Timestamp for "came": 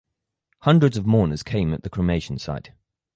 1.43-1.75